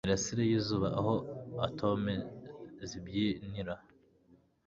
[0.03, 1.13] imirasire y'izuba, aho
[1.67, 2.13] atome
[2.89, 3.75] zibyinira